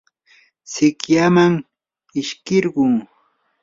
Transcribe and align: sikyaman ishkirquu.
sikyaman 0.71 1.53
ishkirquu. 2.21 2.83